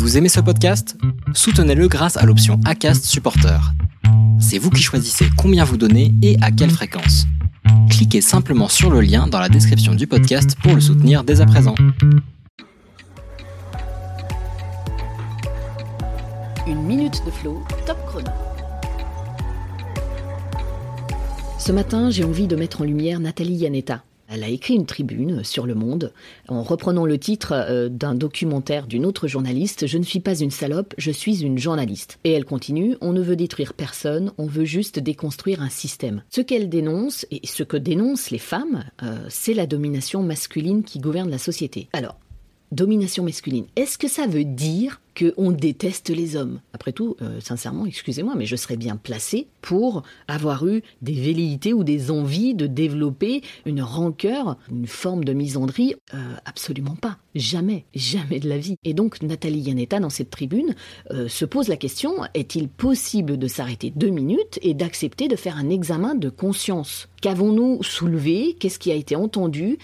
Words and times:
Vous 0.00 0.16
aimez 0.16 0.30
ce 0.30 0.40
podcast? 0.40 0.96
Soutenez-le 1.34 1.86
grâce 1.86 2.16
à 2.16 2.24
l'option 2.24 2.58
ACAST 2.64 3.04
Supporter. 3.04 3.60
C'est 4.40 4.56
vous 4.56 4.70
qui 4.70 4.82
choisissez 4.82 5.26
combien 5.36 5.62
vous 5.62 5.76
donnez 5.76 6.14
et 6.22 6.38
à 6.40 6.50
quelle 6.50 6.70
fréquence. 6.70 7.26
Cliquez 7.90 8.22
simplement 8.22 8.68
sur 8.68 8.88
le 8.90 9.02
lien 9.02 9.26
dans 9.26 9.38
la 9.38 9.50
description 9.50 9.94
du 9.94 10.06
podcast 10.06 10.56
pour 10.62 10.74
le 10.74 10.80
soutenir 10.80 11.22
dès 11.22 11.42
à 11.42 11.46
présent. 11.46 11.74
Une 16.66 16.82
minute 16.82 17.20
de 17.26 17.30
flow, 17.30 17.62
top 17.84 17.98
chrono. 18.06 18.30
Ce 21.58 21.72
matin, 21.72 22.08
j'ai 22.08 22.24
envie 22.24 22.46
de 22.46 22.56
mettre 22.56 22.80
en 22.80 22.84
lumière 22.84 23.20
Nathalie 23.20 23.56
Yanetta. 23.56 24.02
Elle 24.32 24.44
a 24.44 24.48
écrit 24.48 24.74
une 24.74 24.86
tribune 24.86 25.42
sur 25.42 25.66
Le 25.66 25.74
Monde 25.74 26.12
en 26.46 26.62
reprenant 26.62 27.04
le 27.04 27.18
titre 27.18 27.52
euh, 27.52 27.88
d'un 27.88 28.14
documentaire 28.14 28.86
d'une 28.86 29.04
autre 29.04 29.26
journaliste 29.26 29.88
Je 29.88 29.98
ne 29.98 30.04
suis 30.04 30.20
pas 30.20 30.38
une 30.38 30.52
salope, 30.52 30.94
je 30.98 31.10
suis 31.10 31.42
une 31.42 31.58
journaliste. 31.58 32.20
Et 32.22 32.30
elle 32.30 32.44
continue 32.44 32.96
On 33.00 33.12
ne 33.12 33.22
veut 33.22 33.34
détruire 33.34 33.74
personne, 33.74 34.30
on 34.38 34.46
veut 34.46 34.64
juste 34.64 35.00
déconstruire 35.00 35.62
un 35.62 35.68
système. 35.68 36.22
Ce 36.30 36.40
qu'elle 36.40 36.68
dénonce 36.68 37.26
et 37.32 37.40
ce 37.44 37.64
que 37.64 37.76
dénoncent 37.76 38.30
les 38.30 38.38
femmes, 38.38 38.84
euh, 39.02 39.18
c'est 39.28 39.54
la 39.54 39.66
domination 39.66 40.22
masculine 40.22 40.84
qui 40.84 41.00
gouverne 41.00 41.28
la 41.28 41.38
société. 41.38 41.88
Alors, 41.92 42.16
domination 42.72 43.24
masculine. 43.24 43.66
Est-ce 43.76 43.98
que 43.98 44.08
ça 44.08 44.26
veut 44.26 44.44
dire 44.44 45.00
qu'on 45.18 45.50
déteste 45.50 46.08
les 46.10 46.36
hommes? 46.36 46.60
Après 46.72 46.92
tout, 46.92 47.16
euh, 47.20 47.40
sincèrement, 47.40 47.84
excusez-moi, 47.86 48.34
mais 48.36 48.46
je 48.46 48.56
serais 48.56 48.76
bien 48.76 48.96
placé 48.96 49.48
pour 49.60 50.02
avoir 50.28 50.66
eu 50.66 50.82
des 51.02 51.14
velléités 51.14 51.72
ou 51.72 51.84
des 51.84 52.10
envies 52.10 52.54
de 52.54 52.66
développer 52.66 53.42
une 53.66 53.82
rancœur, 53.82 54.56
une 54.70 54.86
forme 54.86 55.24
de 55.24 55.32
misandrie 55.32 55.94
euh, 56.14 56.18
Absolument 56.44 56.96
pas. 56.96 57.18
Jamais, 57.34 57.84
jamais 57.94 58.40
de 58.40 58.48
la 58.48 58.58
vie. 58.58 58.76
Et 58.84 58.94
donc 58.94 59.22
Nathalie 59.22 59.60
Yanetta, 59.60 60.00
dans 60.00 60.10
cette 60.10 60.30
tribune, 60.30 60.74
euh, 61.10 61.28
se 61.28 61.44
pose 61.44 61.68
la 61.68 61.76
question, 61.76 62.14
est-il 62.34 62.68
possible 62.68 63.36
de 63.36 63.46
s'arrêter 63.46 63.92
deux 63.94 64.10
minutes 64.10 64.58
et 64.62 64.74
d'accepter 64.74 65.28
de 65.28 65.36
faire 65.36 65.56
un 65.56 65.70
examen 65.70 66.14
de 66.14 66.28
conscience? 66.28 67.08
Qu'avons-nous 67.20 67.82
soulevé? 67.82 68.56
Qu'est-ce 68.58 68.78
qui 68.78 68.90
a 68.90 68.94
été 68.94 69.16
entendu? 69.16 69.78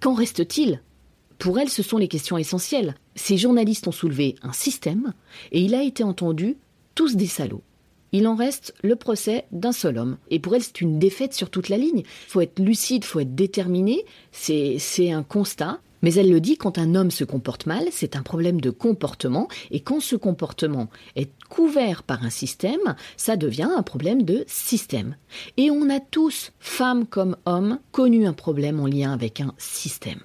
Qu'en 0.00 0.14
reste-t-il? 0.14 0.80
Pour 1.42 1.58
elle, 1.58 1.68
ce 1.68 1.82
sont 1.82 1.98
les 1.98 2.06
questions 2.06 2.38
essentielles. 2.38 2.94
Ces 3.16 3.36
journalistes 3.36 3.88
ont 3.88 3.92
soulevé 3.92 4.36
un 4.42 4.52
système 4.52 5.12
et 5.50 5.60
il 5.60 5.74
a 5.74 5.82
été 5.82 6.04
entendu 6.04 6.56
tous 6.94 7.16
des 7.16 7.26
salauds. 7.26 7.64
Il 8.12 8.28
en 8.28 8.36
reste 8.36 8.74
le 8.84 8.94
procès 8.94 9.46
d'un 9.50 9.72
seul 9.72 9.98
homme. 9.98 10.18
Et 10.30 10.38
pour 10.38 10.54
elle, 10.54 10.62
c'est 10.62 10.80
une 10.80 11.00
défaite 11.00 11.34
sur 11.34 11.50
toute 11.50 11.68
la 11.68 11.78
ligne. 11.78 12.04
Faut 12.28 12.42
être 12.42 12.60
lucide, 12.60 13.04
faut 13.04 13.18
être 13.18 13.34
déterminé. 13.34 14.04
C'est 14.30 15.10
un 15.10 15.24
constat. 15.24 15.80
Mais 16.02 16.14
elle 16.14 16.30
le 16.30 16.40
dit, 16.40 16.56
quand 16.56 16.78
un 16.78 16.94
homme 16.94 17.10
se 17.10 17.24
comporte 17.24 17.66
mal, 17.66 17.86
c'est 17.90 18.14
un 18.14 18.22
problème 18.22 18.60
de 18.60 18.70
comportement. 18.70 19.48
Et 19.72 19.80
quand 19.80 19.98
ce 19.98 20.14
comportement 20.14 20.90
est 21.16 21.32
couvert 21.48 22.04
par 22.04 22.22
un 22.22 22.30
système, 22.30 22.94
ça 23.16 23.36
devient 23.36 23.68
un 23.76 23.82
problème 23.82 24.22
de 24.22 24.44
système. 24.46 25.16
Et 25.56 25.72
on 25.72 25.90
a 25.90 25.98
tous, 25.98 26.52
femmes 26.60 27.04
comme 27.04 27.36
hommes, 27.46 27.80
connu 27.90 28.28
un 28.28 28.32
problème 28.32 28.78
en 28.78 28.86
lien 28.86 29.12
avec 29.12 29.40
un 29.40 29.54
système. 29.58 30.22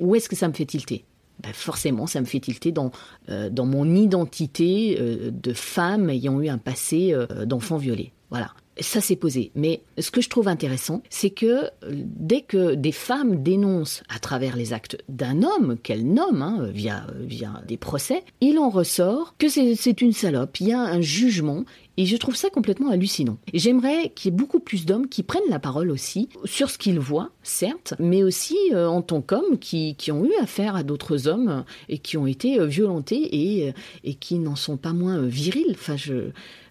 Où 0.00 0.14
est-ce 0.14 0.28
que 0.28 0.36
ça 0.36 0.48
me 0.48 0.52
fait 0.52 0.66
tilter? 0.66 1.04
Ben 1.42 1.52
forcément, 1.52 2.06
ça 2.06 2.20
me 2.20 2.26
fait 2.26 2.40
tilter 2.40 2.72
dans, 2.72 2.90
euh, 3.28 3.50
mon 3.50 3.94
identité 3.94 4.96
euh, 4.98 5.30
de 5.30 5.52
femme 5.52 6.08
ayant 6.08 6.40
eu 6.40 6.48
un 6.48 6.58
passé 6.58 7.12
euh, 7.12 7.44
d'enfant 7.44 7.76
violé. 7.76 8.12
Voilà 8.30 8.52
ça 8.80 9.00
s'est 9.00 9.16
posé. 9.16 9.50
Mais 9.54 9.82
ce 9.98 10.10
que 10.10 10.20
je 10.20 10.28
trouve 10.28 10.48
intéressant, 10.48 11.02
c'est 11.10 11.30
que 11.30 11.70
dès 11.88 12.42
que 12.42 12.74
des 12.74 12.92
femmes 12.92 13.42
dénoncent 13.42 14.02
à 14.08 14.18
travers 14.18 14.56
les 14.56 14.72
actes 14.72 14.98
d'un 15.08 15.42
homme 15.42 15.76
qu'elles 15.82 16.06
nomment 16.06 16.42
hein, 16.42 16.68
via, 16.72 17.06
via 17.20 17.62
des 17.66 17.76
procès, 17.76 18.22
il 18.40 18.58
en 18.58 18.68
ressort 18.68 19.34
que 19.38 19.48
c'est 19.48 20.00
une 20.00 20.12
salope, 20.12 20.60
il 20.60 20.68
y 20.68 20.72
a 20.72 20.80
un 20.80 21.00
jugement. 21.00 21.64
Et 21.98 22.04
je 22.04 22.18
trouve 22.18 22.36
ça 22.36 22.50
complètement 22.50 22.90
hallucinant. 22.90 23.38
J'aimerais 23.54 24.12
qu'il 24.14 24.30
y 24.30 24.34
ait 24.34 24.36
beaucoup 24.36 24.60
plus 24.60 24.84
d'hommes 24.84 25.08
qui 25.08 25.22
prennent 25.22 25.48
la 25.48 25.58
parole 25.58 25.90
aussi 25.90 26.28
sur 26.44 26.68
ce 26.68 26.76
qu'ils 26.76 27.00
voient, 27.00 27.30
certes, 27.42 27.94
mais 27.98 28.22
aussi 28.22 28.58
euh, 28.72 28.86
en 28.86 29.00
tant 29.00 29.22
qu'hommes 29.22 29.58
qui, 29.58 29.94
qui, 29.94 30.12
ont 30.12 30.26
eu 30.26 30.32
affaire 30.42 30.76
à 30.76 30.82
d'autres 30.82 31.26
hommes 31.26 31.64
et 31.88 31.96
qui 31.96 32.18
ont 32.18 32.26
été 32.26 32.60
euh, 32.60 32.66
violentés 32.66 33.34
et, 33.34 33.72
et 34.04 34.14
qui 34.14 34.38
n'en 34.38 34.56
sont 34.56 34.76
pas 34.76 34.92
moins 34.92 35.22
virils. 35.22 35.70
Enfin. 35.70 35.96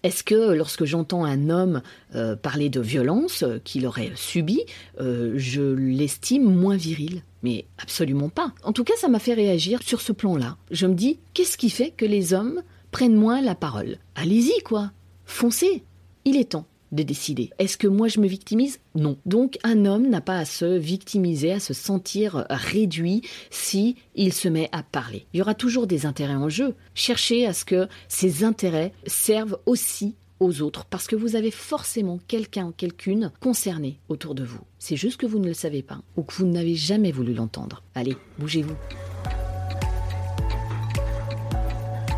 Est-ce 0.06 0.22
que 0.22 0.52
lorsque 0.52 0.84
j'entends 0.84 1.24
un 1.24 1.50
homme 1.50 1.82
euh, 2.14 2.36
parler 2.36 2.68
de 2.68 2.80
violence 2.80 3.44
qu'il 3.64 3.86
aurait 3.86 4.12
subie, 4.14 4.62
euh, 5.00 5.34
je 5.36 5.62
l'estime 5.62 6.44
moins 6.44 6.76
viril. 6.76 7.22
Mais 7.42 7.66
absolument 7.78 8.28
pas. 8.28 8.52
En 8.62 8.72
tout 8.72 8.84
cas, 8.84 8.94
ça 8.96 9.08
m'a 9.08 9.18
fait 9.18 9.34
réagir 9.34 9.82
sur 9.82 10.00
ce 10.00 10.12
plan-là. 10.12 10.56
Je 10.70 10.86
me 10.86 10.94
dis, 10.94 11.18
qu'est-ce 11.34 11.58
qui 11.58 11.70
fait 11.70 11.90
que 11.90 12.04
les 12.04 12.32
hommes 12.32 12.62
prennent 12.90 13.16
moins 13.16 13.40
la 13.40 13.54
parole? 13.54 13.98
Allez-y, 14.14 14.62
quoi. 14.62 14.92
Foncez. 15.24 15.84
Il 16.24 16.36
est 16.36 16.50
temps 16.50 16.66
de 16.92 17.02
décider. 17.02 17.50
Est-ce 17.58 17.76
que 17.76 17.88
moi 17.88 18.08
je 18.08 18.20
me 18.20 18.26
victimise? 18.26 18.78
Non. 18.94 19.16
Donc 19.26 19.58
un 19.64 19.84
homme 19.84 20.08
n'a 20.08 20.20
pas 20.20 20.38
à 20.38 20.44
se 20.44 20.64
victimiser, 20.64 21.52
à 21.52 21.60
se 21.60 21.74
sentir 21.74 22.46
réduit 22.48 23.22
si 23.50 23.96
il 24.14 24.32
se 24.32 24.48
met 24.48 24.68
à 24.72 24.82
parler. 24.82 25.26
Il 25.32 25.38
y 25.38 25.42
aura 25.42 25.54
toujours 25.54 25.86
des 25.86 26.06
intérêts 26.06 26.34
en 26.34 26.48
jeu. 26.48 26.74
Cherchez 26.94 27.46
à 27.46 27.52
ce 27.52 27.64
que 27.64 27.88
ces 28.08 28.44
intérêts 28.44 28.92
servent 29.06 29.58
aussi 29.66 30.14
aux 30.40 30.62
autres 30.62 30.84
parce 30.84 31.06
que 31.06 31.16
vous 31.16 31.36
avez 31.36 31.50
forcément 31.50 32.18
quelqu'un, 32.28 32.72
quelqu'une 32.76 33.32
concerné 33.40 33.98
autour 34.08 34.34
de 34.34 34.44
vous. 34.44 34.60
C'est 34.78 34.96
juste 34.96 35.18
que 35.18 35.26
vous 35.26 35.38
ne 35.38 35.48
le 35.48 35.54
savez 35.54 35.82
pas 35.82 36.00
ou 36.16 36.22
que 36.22 36.34
vous 36.34 36.46
n'avez 36.46 36.74
jamais 36.74 37.12
voulu 37.12 37.34
l'entendre. 37.34 37.82
Allez, 37.94 38.16
bougez-vous. 38.38 38.76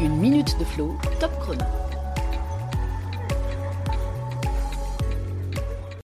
Une 0.00 0.16
minute 0.16 0.56
de 0.58 0.64
flow, 0.64 0.96
top 1.20 1.32
chrono. 1.40 1.88